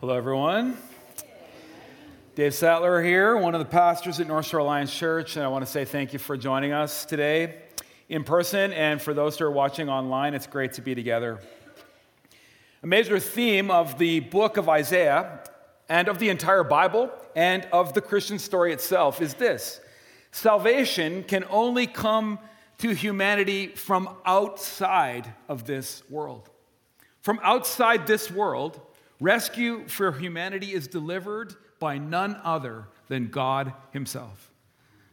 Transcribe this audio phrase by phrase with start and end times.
[0.00, 0.78] Hello, everyone.
[2.34, 5.62] Dave Sattler here, one of the pastors at North Shore Alliance Church, and I want
[5.62, 7.56] to say thank you for joining us today
[8.08, 8.72] in person.
[8.72, 11.38] And for those who are watching online, it's great to be together.
[12.82, 15.40] A major theme of the book of Isaiah
[15.90, 19.82] and of the entire Bible and of the Christian story itself is this
[20.32, 22.38] salvation can only come
[22.78, 26.48] to humanity from outside of this world.
[27.20, 28.80] From outside this world,
[29.20, 34.50] Rescue for humanity is delivered by none other than God Himself.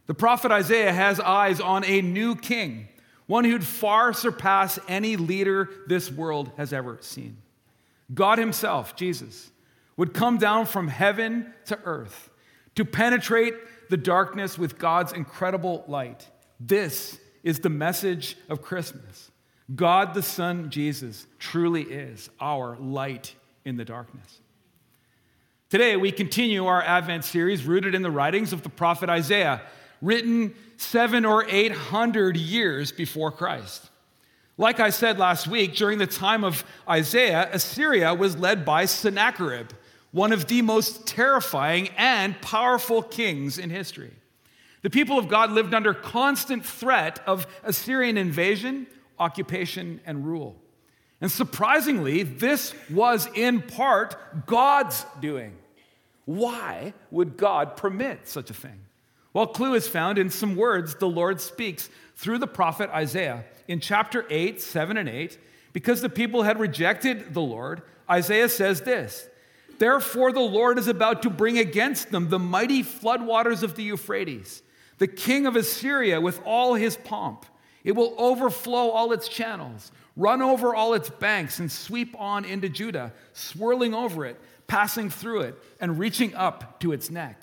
[0.06, 2.88] The prophet Isaiah has eyes on a new king,
[3.26, 7.38] one who'd far surpass any leader this world has ever seen.
[8.14, 9.52] God Himself, Jesus,
[9.98, 12.30] would come down from heaven to earth
[12.76, 13.56] to penetrate
[13.90, 16.28] the darkness with God's incredible light.
[16.60, 19.32] This is the message of Christmas.
[19.76, 23.36] God the Son, Jesus, truly is our light
[23.68, 24.40] in the darkness.
[25.70, 29.62] Today, we continue our Advent series rooted in the writings of the prophet Isaiah,
[30.02, 33.90] written seven or eight hundred years before Christ.
[34.58, 39.72] Like I said last week, during the time of Isaiah, Assyria was led by Sennacherib,
[40.12, 44.14] one of the most terrifying and powerful kings in history.
[44.82, 48.88] The people of God lived under constant threat of Assyrian invasion,
[49.20, 50.56] occupation, and rule.
[51.20, 55.58] And surprisingly, this was in part God's doing.
[56.26, 58.80] Why would God permit such a thing?
[59.34, 63.80] Well, clue is found in some words the Lord speaks through the prophet Isaiah in
[63.80, 65.38] chapter 8, 7, and 8.
[65.74, 69.28] Because the people had rejected the Lord, Isaiah says this
[69.78, 74.64] Therefore, the Lord is about to bring against them the mighty floodwaters of the Euphrates,
[74.98, 77.46] the king of Assyria with all his pomp.
[77.84, 82.68] It will overflow all its channels run over all its banks and sweep on into
[82.68, 87.42] Judah, swirling over it, passing through it, and reaching up to its neck.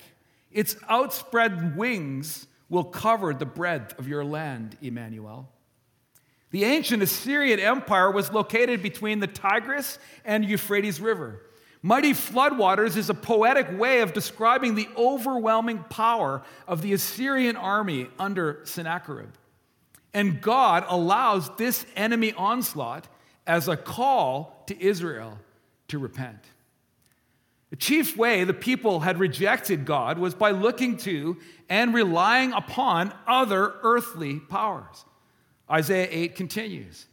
[0.51, 5.49] Its outspread wings will cover the breadth of your land, Emmanuel.
[6.51, 11.41] The ancient Assyrian Empire was located between the Tigris and Euphrates River.
[11.81, 18.07] Mighty floodwaters is a poetic way of describing the overwhelming power of the Assyrian army
[18.17, 19.29] under Sennacherib.
[20.15, 23.05] And God allows this enemy onslaught
[23.45, 25.37] as a call to Israel
[25.89, 26.39] to repent.
[27.69, 31.35] The chief way the people had rejected God was by looking to
[31.67, 35.03] and relying upon other earthly powers.
[35.69, 37.07] Isaiah 8 continues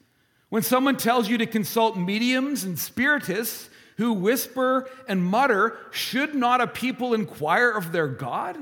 [0.49, 6.61] When someone tells you to consult mediums and spiritists who whisper and mutter, should not
[6.61, 8.59] a people inquire of their God?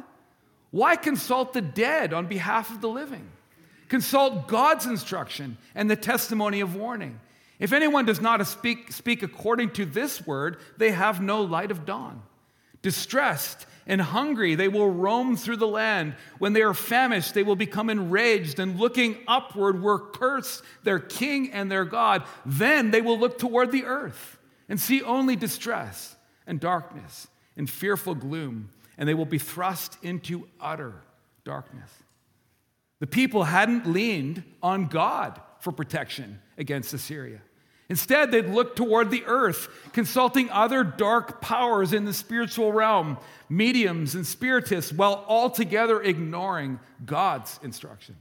[0.71, 3.29] Why consult the dead on behalf of the living?
[3.91, 7.19] Consult God's instruction and the testimony of warning.
[7.59, 11.85] If anyone does not speak, speak according to this word, they have no light of
[11.85, 12.23] dawn.
[12.83, 16.15] Distressed and hungry, they will roam through the land.
[16.39, 21.51] When they are famished, they will become enraged, and looking upward will curse their king
[21.51, 22.23] and their God.
[22.47, 26.15] Then they will look toward the earth and see only distress
[26.47, 30.95] and darkness and fearful gloom, and they will be thrust into utter
[31.45, 31.91] darkness.
[33.01, 37.41] The people hadn't leaned on God for protection against Assyria.
[37.89, 43.19] Instead, they'd looked toward the earth, consulting other dark powers in the spiritual realm,
[43.49, 48.17] mediums and spiritists, while altogether ignoring God's instruction.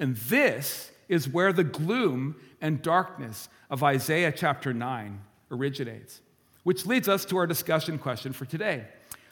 [0.00, 5.20] And this is where the gloom and darkness of Isaiah chapter 9
[5.52, 6.20] originates,
[6.64, 8.86] which leads us to our discussion question for today.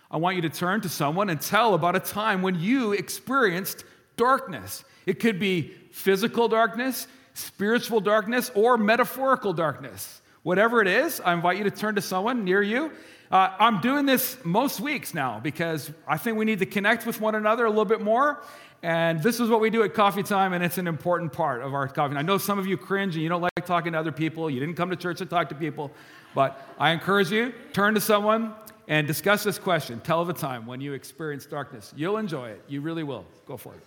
[0.08, 3.84] I want you to turn to someone and tell about a time when you experienced
[4.16, 4.84] darkness.
[5.06, 10.20] It could be physical darkness, spiritual darkness, or metaphorical darkness.
[10.42, 12.92] Whatever it is, I invite you to turn to someone near you.
[13.30, 17.20] Uh, I'm doing this most weeks now because I think we need to connect with
[17.20, 18.42] one another a little bit more.
[18.82, 21.72] And this is what we do at coffee time, and it's an important part of
[21.72, 22.16] our coffee.
[22.16, 24.50] I know some of you cringe and you don't like talking to other people.
[24.50, 25.90] You didn't come to church to talk to people.
[26.34, 28.52] But I encourage you, turn to someone
[28.86, 30.00] and discuss this question.
[30.00, 31.94] Tell of a time when you experienced darkness.
[31.96, 32.62] You'll enjoy it.
[32.68, 33.24] You really will.
[33.46, 33.80] Go for it.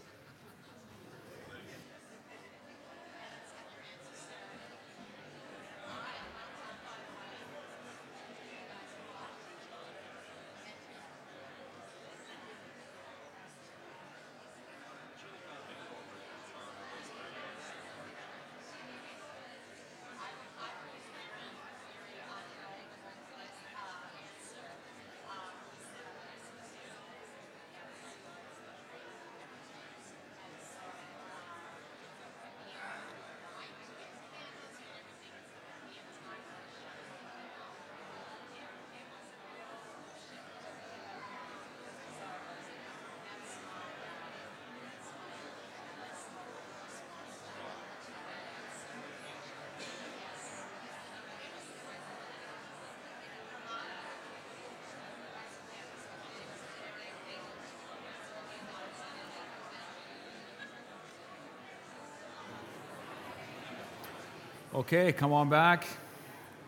[64.77, 65.87] Okay, come on back.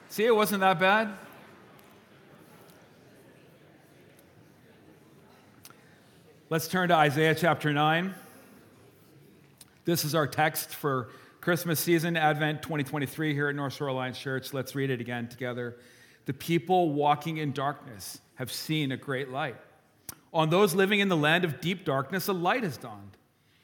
[0.10, 1.14] See, it wasn't that bad.
[6.50, 8.16] Let's turn to Isaiah chapter 9.
[9.86, 11.10] This is our text for
[11.40, 14.56] Christmas season, Advent 2023, here at North Shore Alliance Church.
[14.56, 15.78] Let's read it again together.
[16.26, 19.58] The people walking in darkness have seen a great light.
[20.34, 23.19] On those living in the land of deep darkness, a light has dawned.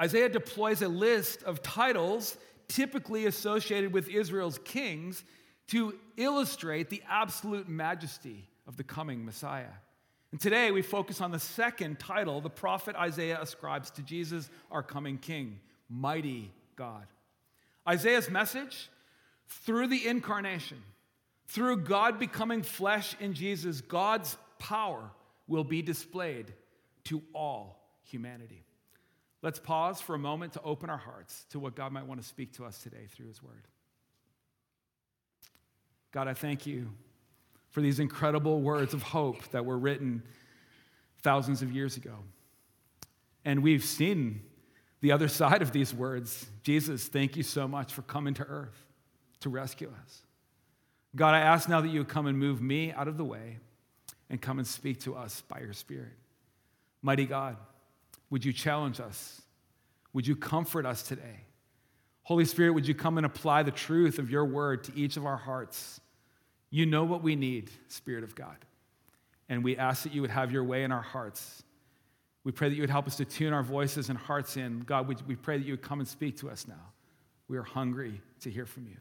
[0.00, 2.36] Isaiah deploys a list of titles
[2.68, 5.24] typically associated with Israel's kings
[5.68, 9.72] to illustrate the absolute majesty of the coming Messiah.
[10.32, 14.82] And today we focus on the second title the prophet Isaiah ascribes to Jesus, our
[14.82, 17.06] coming king, Mighty God.
[17.88, 18.90] Isaiah's message
[19.46, 20.82] through the incarnation,
[21.46, 25.10] through God becoming flesh in Jesus, God's power
[25.46, 26.52] will be displayed
[27.04, 28.63] to all humanity.
[29.44, 32.26] Let's pause for a moment to open our hearts to what God might want to
[32.26, 33.68] speak to us today through His Word.
[36.12, 36.88] God, I thank you
[37.68, 40.22] for these incredible words of hope that were written
[41.20, 42.14] thousands of years ago.
[43.44, 44.40] And we've seen
[45.02, 46.46] the other side of these words.
[46.62, 48.86] Jesus, thank you so much for coming to earth
[49.40, 50.22] to rescue us.
[51.14, 53.58] God, I ask now that you would come and move me out of the way
[54.30, 56.16] and come and speak to us by your Spirit.
[57.02, 57.58] Mighty God,
[58.30, 59.42] would you challenge us?
[60.12, 61.40] Would you comfort us today?
[62.22, 65.26] Holy Spirit, would you come and apply the truth of your word to each of
[65.26, 66.00] our hearts?
[66.70, 68.56] You know what we need, Spirit of God.
[69.48, 71.62] And we ask that you would have your way in our hearts.
[72.42, 74.80] We pray that you would help us to tune our voices and hearts in.
[74.80, 76.92] God, we pray that you would come and speak to us now.
[77.48, 78.96] We are hungry to hear from you.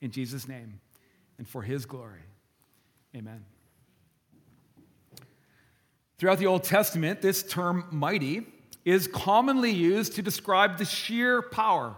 [0.00, 0.80] In Jesus' name
[1.38, 2.24] and for his glory,
[3.16, 3.44] amen.
[6.18, 8.44] Throughout the Old Testament, this term mighty
[8.84, 11.94] is commonly used to describe the sheer power,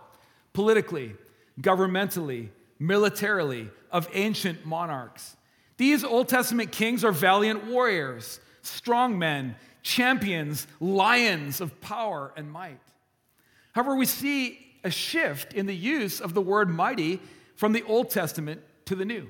[0.53, 1.15] politically,
[1.61, 5.37] governmentally, militarily, of ancient monarchs.
[5.79, 12.81] These Old Testament kings are valiant warriors, strong men, champions, lions of power and might.
[13.73, 17.21] However, we see a shift in the use of the word mighty
[17.57, 19.29] from the Old Testament to the New.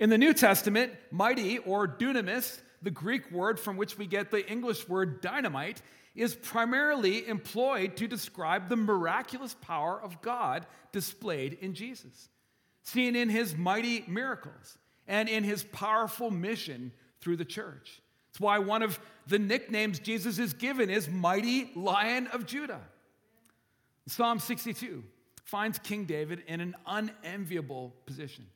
[0.00, 4.48] In the New Testament, mighty or dunamis the Greek word from which we get the
[4.50, 5.82] English word dynamite,
[6.14, 12.28] is primarily employed to describe the miraculous power of God displayed in Jesus,
[12.82, 18.00] seen in his mighty miracles and in his powerful mission through the church.
[18.30, 22.80] It's why one of the nicknames Jesus is given is Mighty Lion of Judah.
[24.06, 25.04] Psalm 62
[25.44, 28.46] finds King David in an unenviable position.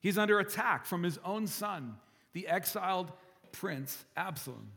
[0.00, 1.96] He's under attack from his own son,
[2.32, 3.12] the exiled
[3.54, 4.72] prince Absalom,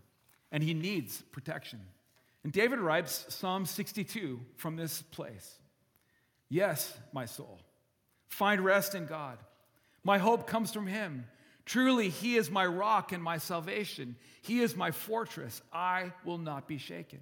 [0.51, 1.79] and he needs protection.
[2.43, 5.57] And David writes Psalm 62 from this place
[6.50, 7.60] Yes, my soul,
[8.29, 9.39] find rest in God.
[10.03, 11.25] My hope comes from him.
[11.65, 14.15] Truly, he is my rock and my salvation.
[14.41, 15.62] He is my fortress.
[15.74, 17.22] I will not be shaken.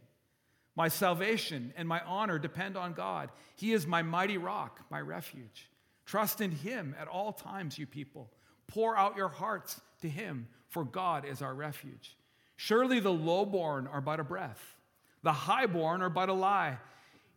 [0.76, 3.32] My salvation and my honor depend on God.
[3.56, 5.72] He is my mighty rock, my refuge.
[6.06, 8.30] Trust in him at all times, you people.
[8.68, 12.18] Pour out your hearts to him, for God is our refuge.
[12.58, 14.76] Surely the lowborn are but a breath,
[15.24, 16.78] the highborn are but a lie.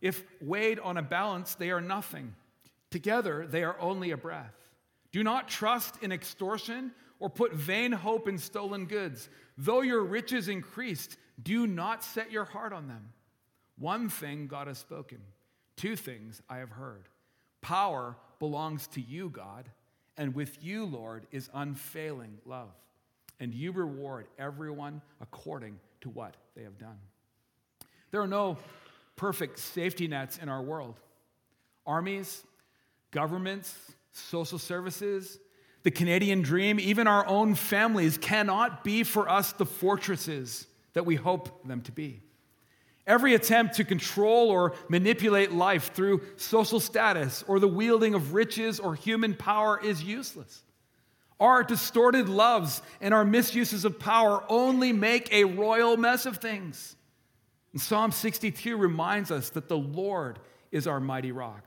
[0.01, 2.33] If weighed on a balance, they are nothing.
[2.89, 4.55] Together, they are only a breath.
[5.11, 9.27] Do not trust in extortion or put vain hope in stolen goods.
[9.57, 13.09] Though your riches increased, do not set your heart on them.
[13.77, 15.19] One thing God has spoken,
[15.75, 17.09] two things I have heard.
[17.61, 19.69] Power belongs to you, God
[20.19, 22.69] and with you, Lord, is unfailing love.
[23.39, 26.99] And you reward everyone according to what they have done.
[28.11, 28.57] There are no
[29.15, 30.99] perfect safety nets in our world.
[31.85, 32.43] Armies,
[33.11, 33.73] governments,
[34.11, 35.39] social services,
[35.83, 41.15] the Canadian dream, even our own families cannot be for us the fortresses that we
[41.15, 42.21] hope them to be.
[43.09, 48.79] Every attempt to control or manipulate life through social status or the wielding of riches
[48.79, 50.61] or human power is useless.
[51.39, 56.95] Our distorted loves and our misuses of power only make a royal mess of things.
[57.73, 60.37] And Psalm 62 reminds us that the Lord
[60.71, 61.63] is our mighty rock.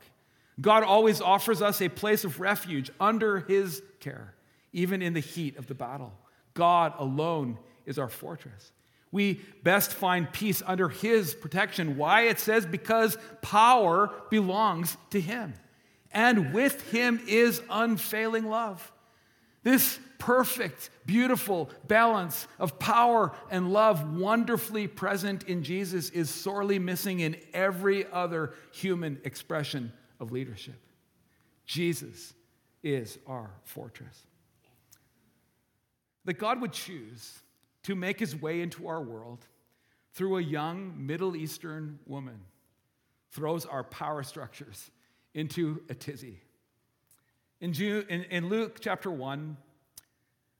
[0.61, 4.33] God always offers us a place of refuge under his care,
[4.71, 6.13] even in the heat of the battle.
[6.53, 8.71] God alone is our fortress.
[9.13, 11.97] We best find peace under his protection.
[11.97, 12.23] Why?
[12.23, 15.53] It says because power belongs to him,
[16.11, 18.91] and with him is unfailing love.
[19.61, 27.19] This perfect, beautiful balance of power and love, wonderfully present in Jesus, is sorely missing
[27.19, 30.81] in every other human expression of leadership.
[31.67, 32.33] Jesus
[32.81, 34.25] is our fortress.
[36.25, 37.42] That God would choose
[37.83, 39.45] to make his way into our world
[40.13, 42.39] through a young Middle Eastern woman
[43.31, 44.91] throws our power structures
[45.33, 46.39] into a tizzy.
[47.59, 49.57] In, June, in, in Luke chapter 1,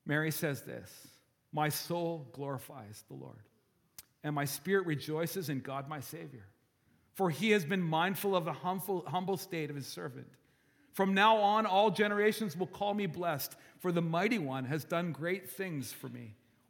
[0.05, 1.07] Mary says this
[1.51, 3.43] My soul glorifies the Lord,
[4.23, 6.45] and my spirit rejoices in God my Savior,
[7.13, 10.27] for he has been mindful of the humble, humble state of his servant.
[10.93, 15.11] From now on, all generations will call me blessed, for the mighty one has done
[15.11, 16.35] great things for me.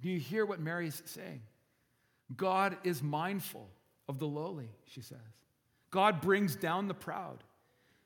[0.00, 1.42] Do you hear what Mary's saying?
[2.36, 3.68] God is mindful
[4.08, 5.18] of the lowly, she says.
[5.90, 7.42] God brings down the proud.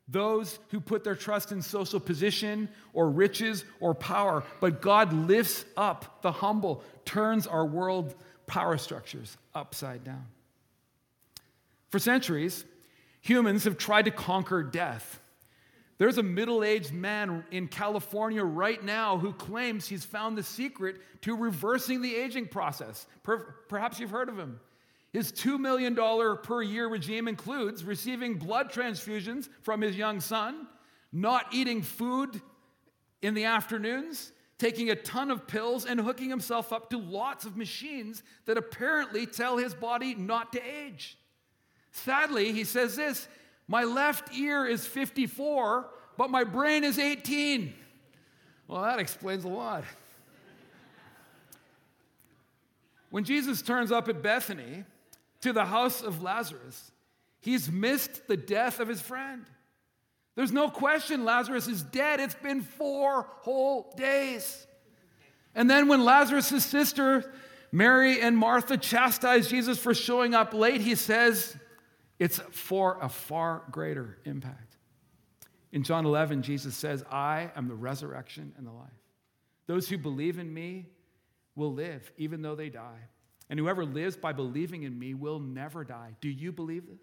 [0.08, 5.64] Those who put their trust in social position or riches or power, but God lifts
[5.76, 8.14] up the humble, turns our world
[8.46, 10.26] power structures upside down.
[11.88, 12.64] For centuries,
[13.20, 15.20] humans have tried to conquer death.
[15.98, 20.96] There's a middle aged man in California right now who claims he's found the secret
[21.22, 23.06] to reversing the aging process.
[23.68, 24.58] Perhaps you've heard of him.
[25.12, 25.94] His $2 million
[26.42, 30.66] per year regime includes receiving blood transfusions from his young son,
[31.12, 32.42] not eating food
[33.22, 37.56] in the afternoons, taking a ton of pills, and hooking himself up to lots of
[37.56, 41.16] machines that apparently tell his body not to age.
[41.92, 43.28] Sadly, he says this
[43.66, 47.73] My left ear is 54, but my brain is 18.
[48.68, 49.85] Well, that explains a lot.
[53.11, 54.85] When Jesus turns up at Bethany,
[55.42, 56.90] to the house of Lazarus,
[57.40, 59.44] he's missed the death of his friend.
[60.37, 62.18] There's no question Lazarus is dead.
[62.18, 64.66] It's been four whole days.
[65.54, 67.30] And then when Lazarus' sister,
[67.71, 71.56] Mary and Martha, chastise Jesus for showing up late, he says
[72.18, 74.76] it's for a far greater impact.
[75.73, 78.90] In John 11, Jesus says, I am the resurrection and the life.
[79.66, 80.87] Those who believe in me
[81.56, 83.09] will live even though they die.
[83.50, 86.14] And whoever lives by believing in me will never die.
[86.21, 87.00] Do you believe this?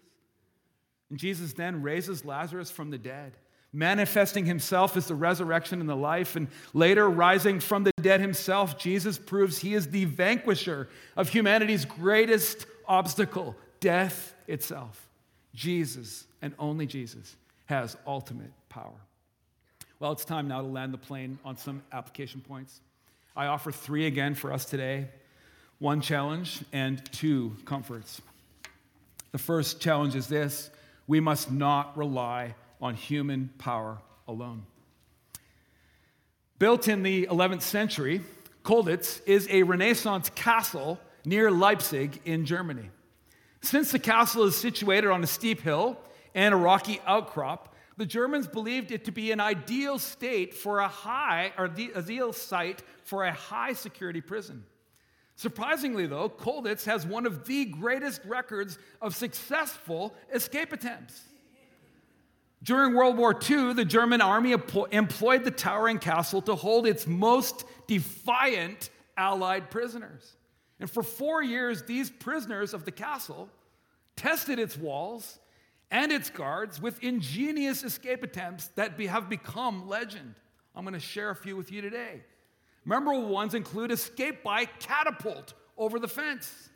[1.10, 3.36] And Jesus then raises Lazarus from the dead,
[3.72, 6.36] manifesting himself as the resurrection and the life.
[6.36, 11.84] And later, rising from the dead himself, Jesus proves he is the vanquisher of humanity's
[11.84, 15.10] greatest obstacle death itself.
[15.54, 17.36] Jesus, and only Jesus,
[17.66, 18.94] has ultimate power.
[19.98, 22.80] Well, it's time now to land the plane on some application points.
[23.36, 25.08] I offer three again for us today
[25.78, 28.22] one challenge and two comforts.
[29.32, 30.70] The first challenge is this
[31.06, 33.98] we must not rely on human power
[34.28, 34.62] alone.
[36.58, 38.20] Built in the 11th century,
[38.64, 42.88] Colditz is a Renaissance castle near Leipzig in Germany.
[43.62, 45.98] Since the castle is situated on a steep hill
[46.34, 50.88] and a rocky outcrop, the Germans believed it to be an ideal state for a
[50.88, 54.64] high, or the ideal site for a high security prison.
[55.36, 61.22] Surprisingly, though, Colditz has one of the greatest records of successful escape attempts.
[62.62, 67.64] During World War II, the German army employed the towering castle to hold its most
[67.86, 70.36] defiant Allied prisoners.
[70.80, 73.48] And for four years, these prisoners of the castle
[74.16, 75.38] tested its walls
[75.90, 80.34] and its guards with ingenious escape attempts that have become legend.
[80.74, 82.22] I'm going to share a few with you today.
[82.84, 86.70] Memorable ones include escape by catapult over the fence,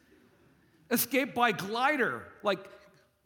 [0.91, 2.61] escape by glider, like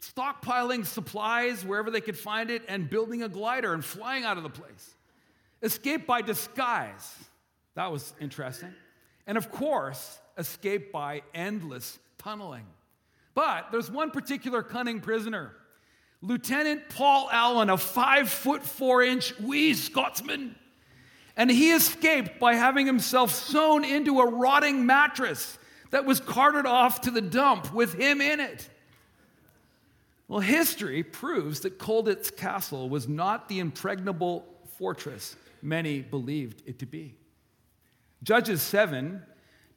[0.01, 4.43] stockpiling supplies wherever they could find it and building a glider and flying out of
[4.43, 4.95] the place,
[5.61, 7.15] escape by disguise.
[7.75, 8.73] That was interesting.
[9.27, 12.65] And of course, escape by endless tunneling.
[13.33, 15.53] But there's one particular cunning prisoner
[16.23, 20.55] Lieutenant Paul Allen, a five foot four inch wee Scotsman.
[21.35, 25.57] And he escaped by having himself sewn into a rotting mattress
[25.89, 28.69] that was carted off to the dump with him in it.
[30.27, 34.45] Well, history proves that Colditz Castle was not the impregnable
[34.77, 37.15] fortress many believed it to be.
[38.23, 39.23] Judges 7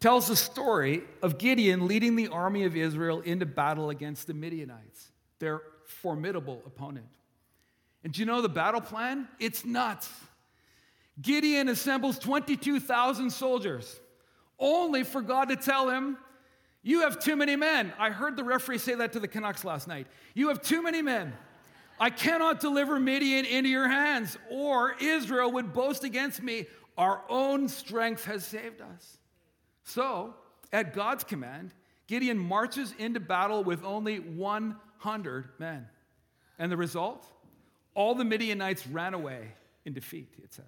[0.04, 5.10] tells the story of Gideon leading the army of Israel into battle against the Midianites,
[5.38, 7.06] their formidable opponent.
[8.02, 9.26] And do you know the battle plan?
[9.40, 10.10] It's nuts.
[11.22, 13.98] Gideon assembles 22,000 soldiers,
[14.58, 16.18] only for God to tell him,
[16.82, 17.90] You have too many men.
[17.98, 20.06] I heard the referee say that to the Canucks last night.
[20.34, 21.32] You have too many men.
[21.98, 26.66] I cannot deliver Midian into your hands, or Israel would boast against me.
[26.98, 29.18] Our own strength has saved us.
[29.84, 30.34] So,
[30.72, 31.72] at God's command,
[32.06, 35.86] Gideon marches into battle with only 100 men.
[36.58, 37.26] And the result?
[37.94, 39.52] All the Midianites ran away
[39.84, 40.64] in defeat, it says.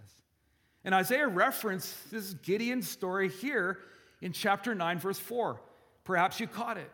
[0.85, 3.79] And Isaiah references Gideon's story here
[4.21, 5.61] in chapter 9, verse 4.
[6.05, 6.91] Perhaps you caught it.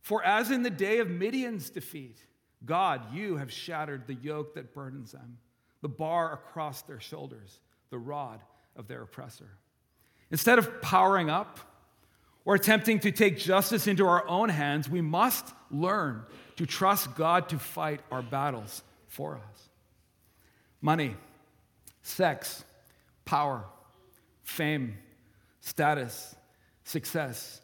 [0.00, 2.18] For as in the day of Midian's defeat,
[2.64, 5.38] God, you have shattered the yoke that burdens them,
[5.82, 8.40] the bar across their shoulders, the rod
[8.76, 9.50] of their oppressor.
[10.30, 11.60] Instead of powering up
[12.44, 16.22] or attempting to take justice into our own hands, we must learn
[16.56, 19.68] to trust God to fight our battles for us.
[20.80, 21.16] Money,
[22.02, 22.64] sex,
[23.24, 23.64] power,
[24.42, 24.96] fame,
[25.60, 26.34] status,
[26.84, 27.60] success.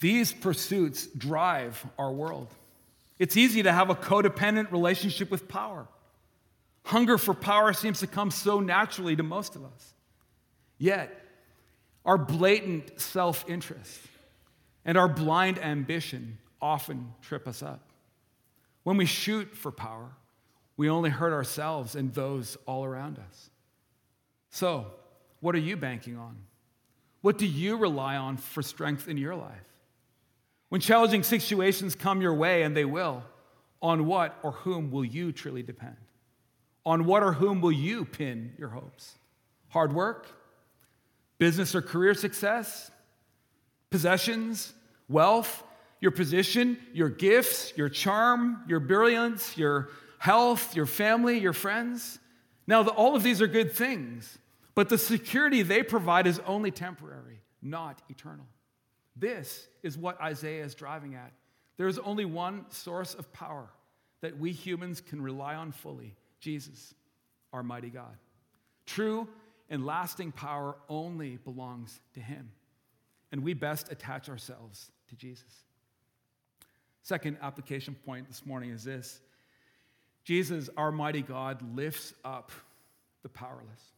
[0.00, 2.48] These pursuits drive our world.
[3.18, 5.86] It's easy to have a codependent relationship with power.
[6.84, 9.94] Hunger for power seems to come so naturally to most of us.
[10.78, 11.23] Yet,
[12.04, 14.00] our blatant self interest
[14.84, 17.80] and our blind ambition often trip us up.
[18.82, 20.10] When we shoot for power,
[20.76, 23.50] we only hurt ourselves and those all around us.
[24.50, 24.86] So,
[25.40, 26.36] what are you banking on?
[27.22, 29.64] What do you rely on for strength in your life?
[30.68, 33.22] When challenging situations come your way, and they will,
[33.80, 35.96] on what or whom will you truly depend?
[36.84, 39.14] On what or whom will you pin your hopes?
[39.68, 40.26] Hard work?
[41.38, 42.90] Business or career success?
[43.90, 44.72] Possessions?
[45.08, 45.62] Wealth?
[46.00, 46.78] Your position?
[46.92, 47.72] Your gifts?
[47.76, 48.62] Your charm?
[48.68, 49.56] Your brilliance?
[49.56, 50.76] Your health?
[50.76, 51.38] Your family?
[51.38, 52.18] Your friends?
[52.66, 54.38] Now, the, all of these are good things,
[54.74, 58.46] but the security they provide is only temporary, not eternal.
[59.16, 61.32] This is what Isaiah is driving at.
[61.76, 63.68] There is only one source of power
[64.22, 66.94] that we humans can rely on fully Jesus,
[67.52, 68.16] our mighty God.
[68.86, 69.28] True
[69.70, 72.50] and lasting power only belongs to Him,
[73.32, 75.64] and we best attach ourselves to Jesus.
[77.02, 79.20] Second application point this morning is this
[80.24, 82.50] Jesus, our mighty God, lifts up
[83.22, 83.92] the powerless.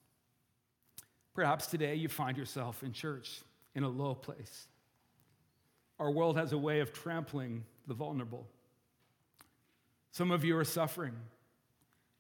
[1.35, 3.43] Perhaps today you find yourself in church
[3.75, 4.69] in a low place
[5.99, 8.47] our world has a way of trampling the vulnerable.
[10.11, 11.15] Some of you are suffering.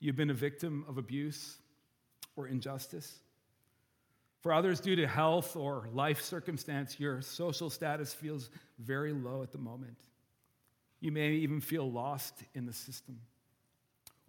[0.00, 1.56] You've been a victim of abuse
[2.36, 3.20] or injustice.
[4.46, 9.50] For others, due to health or life circumstance, your social status feels very low at
[9.50, 9.96] the moment.
[11.00, 13.18] You may even feel lost in the system.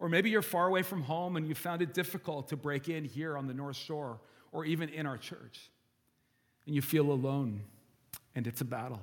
[0.00, 3.04] Or maybe you're far away from home and you found it difficult to break in
[3.04, 4.18] here on the North Shore
[4.50, 5.70] or even in our church.
[6.66, 7.62] And you feel alone,
[8.34, 9.02] and it's a battle.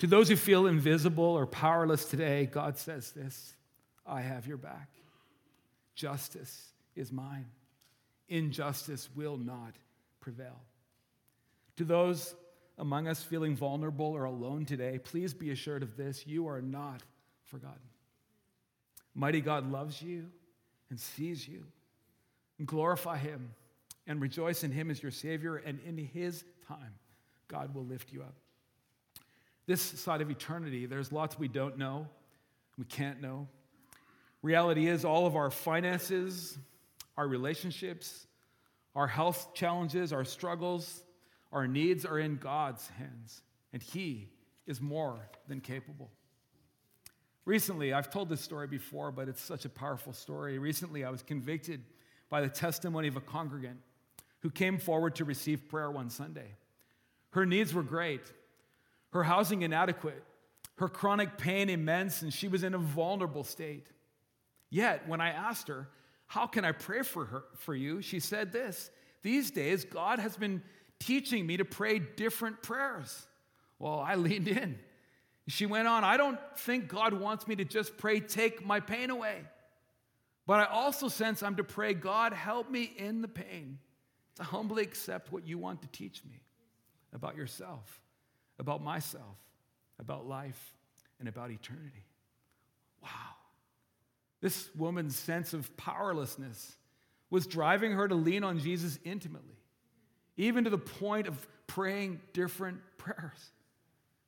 [0.00, 3.54] To those who feel invisible or powerless today, God says this
[4.04, 4.88] I have your back.
[5.94, 7.46] Justice is mine.
[8.30, 9.74] Injustice will not
[10.20, 10.58] prevail.
[11.76, 12.34] To those
[12.78, 17.02] among us feeling vulnerable or alone today, please be assured of this you are not
[17.44, 17.78] forgotten.
[19.14, 20.26] Mighty God loves you
[20.88, 21.66] and sees you.
[22.64, 23.50] Glorify Him
[24.06, 26.94] and rejoice in Him as your Savior, and in His time,
[27.48, 28.34] God will lift you up
[29.70, 32.08] this side of eternity, there's lots we don't know,
[32.76, 33.46] we can't know.
[34.42, 36.58] Reality is, all of our finances,
[37.20, 38.26] our relationships,
[38.94, 41.02] our health challenges, our struggles,
[41.52, 43.42] our needs are in God's hands,
[43.74, 44.30] and He
[44.66, 46.10] is more than capable.
[47.44, 50.58] Recently, I've told this story before, but it's such a powerful story.
[50.58, 51.82] Recently, I was convicted
[52.30, 53.80] by the testimony of a congregant
[54.38, 56.54] who came forward to receive prayer one Sunday.
[57.32, 58.22] Her needs were great,
[59.12, 60.24] her housing inadequate,
[60.76, 63.88] her chronic pain immense, and she was in a vulnerable state.
[64.70, 65.86] Yet, when I asked her,
[66.30, 68.02] How can I pray for her for you?
[68.02, 70.62] she said this These days, God has been
[71.00, 73.26] teaching me to pray different prayers.
[73.80, 74.78] Well, I leaned in.
[75.48, 79.10] She went on, I don't think God wants me to just pray, take my pain
[79.10, 79.40] away.
[80.46, 83.80] But I also sense I'm to pray, God, help me in the pain
[84.36, 86.44] to humbly accept what you want to teach me
[87.12, 88.00] about yourself,
[88.60, 89.36] about myself,
[89.98, 90.76] about life,
[91.18, 92.04] and about eternity.
[93.02, 93.29] Wow.
[94.40, 96.76] This woman's sense of powerlessness
[97.30, 99.56] was driving her to lean on Jesus intimately,
[100.36, 103.52] even to the point of praying different prayers.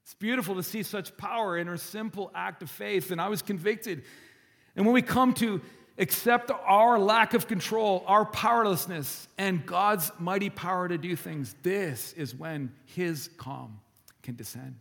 [0.05, 3.43] It's beautiful to see such power in her simple act of faith, and I was
[3.43, 4.03] convicted.
[4.77, 5.61] And when we come to
[5.99, 12.13] accept our lack of control, our powerlessness, and God's mighty power to do things, this
[12.15, 13.81] is when His calm
[14.23, 14.77] can descend.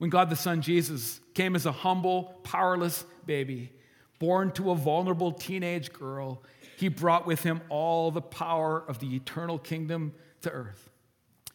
[0.00, 3.70] When God the Son Jesus came as a humble, powerless baby,
[4.18, 6.42] born to a vulnerable teenage girl,
[6.78, 10.88] He brought with Him all the power of the eternal kingdom to earth.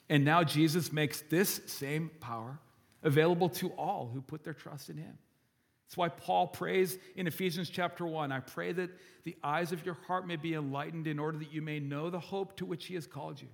[0.09, 2.59] And now Jesus makes this same power
[3.01, 5.17] available to all who put their trust in him.
[5.87, 8.91] That's why Paul prays in Ephesians chapter 1 I pray that
[9.23, 12.19] the eyes of your heart may be enlightened in order that you may know the
[12.19, 13.47] hope to which he has called you,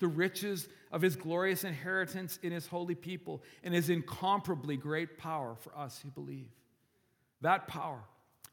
[0.00, 5.54] the riches of his glorious inheritance in his holy people, and his incomparably great power
[5.60, 6.48] for us who believe.
[7.42, 8.00] That power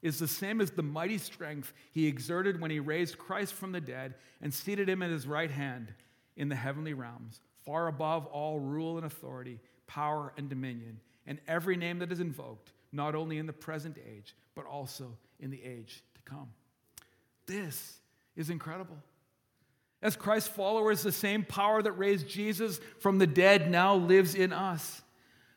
[0.02, 3.82] is the same as the mighty strength he exerted when he raised Christ from the
[3.82, 5.94] dead and seated him at his right hand
[6.36, 11.76] in the heavenly realms, far above all rule and authority, power and dominion, and every
[11.76, 16.04] name that is invoked, not only in the present age, but also in the age
[16.14, 16.50] to come.
[17.48, 17.98] This
[18.36, 18.98] is incredible.
[20.02, 24.54] As Christ's followers, the same power that raised Jesus from the dead now lives in
[24.54, 25.02] us.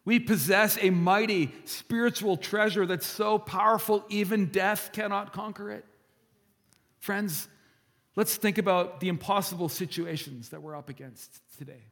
[0.05, 5.85] We possess a mighty spiritual treasure that's so powerful, even death cannot conquer it.
[7.01, 7.49] Friends,
[8.17, 11.85] Let's think about the impossible situations that we're up against today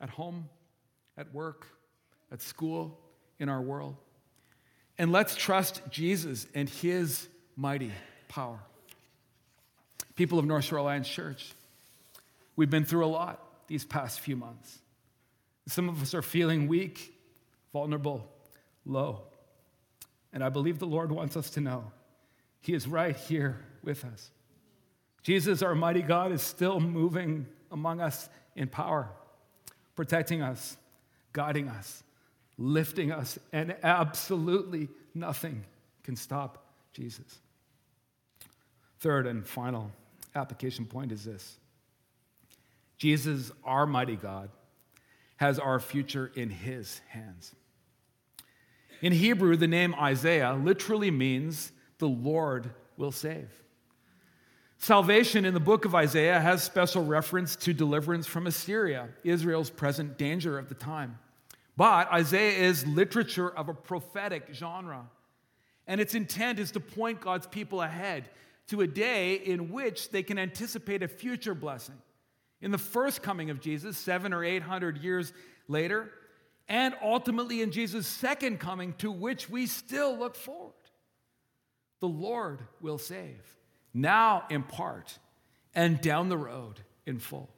[0.00, 0.48] at home,
[1.16, 1.66] at work,
[2.30, 3.00] at school,
[3.38, 3.96] in our world.
[4.98, 7.90] And let's trust Jesus and his mighty
[8.28, 8.60] power.
[10.16, 11.52] People of North Shore Alliance Church,
[12.56, 14.78] we've been through a lot these past few months.
[15.66, 17.14] Some of us are feeling weak,
[17.72, 18.28] vulnerable,
[18.86, 19.22] low.
[20.32, 21.90] And I believe the Lord wants us to know
[22.60, 24.30] He is right here with us.
[25.22, 29.08] Jesus, our mighty God, is still moving among us in power,
[29.96, 30.76] protecting us,
[31.32, 32.02] guiding us,
[32.58, 35.64] lifting us, and absolutely nothing
[36.02, 37.38] can stop Jesus.
[39.00, 39.90] Third and final
[40.34, 41.58] application point is this
[42.96, 44.50] Jesus, our mighty God,
[45.36, 47.54] has our future in his hands.
[49.02, 53.50] In Hebrew, the name Isaiah literally means the Lord will save.
[54.78, 60.18] Salvation in the book of Isaiah has special reference to deliverance from Assyria, Israel's present
[60.18, 61.18] danger of the time.
[61.76, 65.06] But Isaiah is literature of a prophetic genre,
[65.86, 68.28] and its intent is to point God's people ahead
[68.68, 71.96] to a day in which they can anticipate a future blessing.
[72.60, 75.32] In the first coming of Jesus, seven or eight hundred years
[75.68, 76.10] later,
[76.66, 80.72] and ultimately in Jesus' second coming, to which we still look forward.
[82.00, 83.56] The Lord will save
[83.94, 85.18] now in part,
[85.74, 87.48] and down the road in full.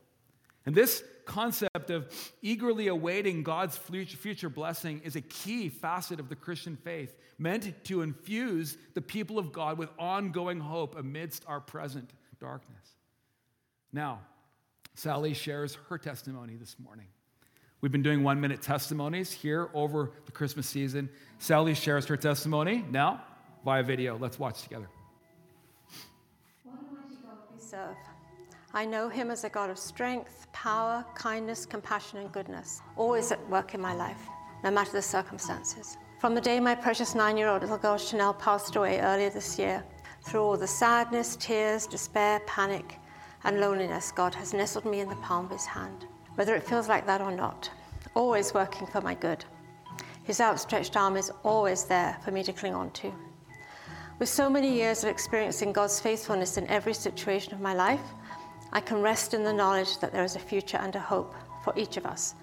[0.67, 2.09] And this concept of
[2.41, 8.03] eagerly awaiting God's future blessing is a key facet of the Christian faith, meant to
[8.03, 12.11] infuse the people of God with ongoing hope amidst our present
[12.41, 12.97] darkness.
[13.93, 14.21] Now,
[14.95, 17.07] Sally shares her testimony this morning.
[17.83, 21.11] We've been doing one minute testimonies here over the Christmas season.
[21.39, 23.23] Sally shares her testimony now
[23.65, 24.17] via video.
[24.17, 24.89] Let's watch together
[27.67, 28.16] serve.
[28.77, 33.49] I know him as a God of strength, power, kindness, compassion, and goodness, always at
[33.49, 34.21] work in my life,
[34.63, 35.97] no matter the circumstances.
[36.19, 39.59] From the day my precious nine year old little girl Chanel passed away earlier this
[39.59, 39.83] year,
[40.25, 42.99] through all the sadness, tears, despair, panic,
[43.45, 46.87] and loneliness, God has nestled me in the palm of his hand, whether it feels
[46.87, 47.71] like that or not,
[48.13, 49.43] always working for my good.
[50.25, 53.11] His outstretched arm is always there for me to cling on to.
[54.19, 58.03] With so many years of experiencing God's faithfulness in every situation of my life,
[58.73, 61.73] I can rest in the knowledge that there is a future and a hope for
[61.77, 62.35] each of us,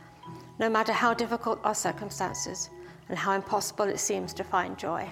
[0.59, 2.69] no matter how difficult our circumstances
[3.09, 5.07] and how impossible it seems to find joy.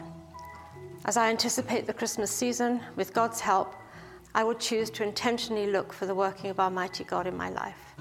[1.05, 3.75] As I anticipate the Christmas season, with God's help,
[4.33, 7.95] I will choose to intentionally look for the working of Almighty God in my life,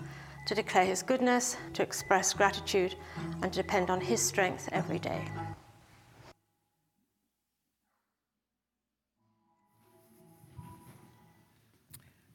[0.46, 2.94] to declare His goodness, to express gratitude,
[3.42, 5.24] and to depend on His strength every day.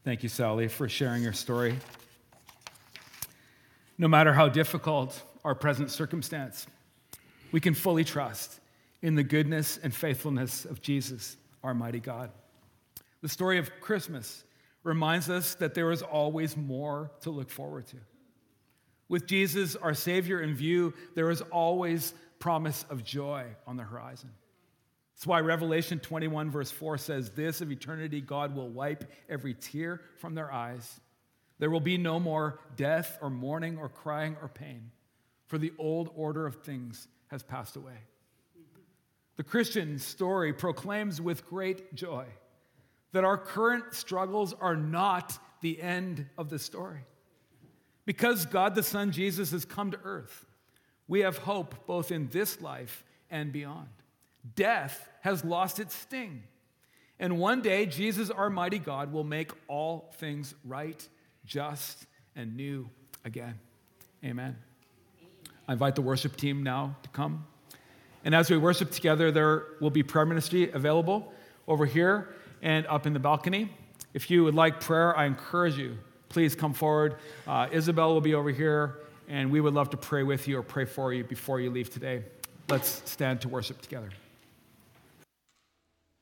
[0.05, 1.75] Thank you, Sally, for sharing your story.
[3.97, 6.67] No matter how difficult our present circumstance,
[7.51, 8.59] we can fully trust
[9.01, 12.29] in the goodness and faithfulness of Jesus, our mighty God.
[13.23, 14.43] The story of Christmas
[14.83, 17.97] reminds us that there is always more to look forward to.
[19.09, 24.29] With Jesus, our Savior, in view, there is always promise of joy on the horizon.
[25.15, 30.01] That's why Revelation 21, verse 4 says, This of eternity, God will wipe every tear
[30.17, 30.99] from their eyes.
[31.57, 34.91] There will be no more death or mourning or crying or pain,
[35.47, 37.97] for the old order of things has passed away.
[39.37, 42.25] The Christian story proclaims with great joy
[43.13, 47.05] that our current struggles are not the end of the story.
[48.05, 50.45] Because God the Son Jesus has come to earth,
[51.07, 53.87] we have hope both in this life and beyond.
[54.55, 56.43] Death has lost its sting.
[57.19, 61.07] And one day, Jesus, our mighty God, will make all things right,
[61.45, 62.05] just,
[62.35, 62.89] and new
[63.23, 63.57] again.
[64.23, 64.57] Amen.
[65.67, 67.45] I invite the worship team now to come.
[68.23, 71.31] And as we worship together, there will be prayer ministry available
[71.67, 73.71] over here and up in the balcony.
[74.13, 75.97] If you would like prayer, I encourage you,
[76.29, 77.15] please come forward.
[77.47, 80.63] Uh, Isabel will be over here, and we would love to pray with you or
[80.63, 82.23] pray for you before you leave today.
[82.69, 84.09] Let's stand to worship together.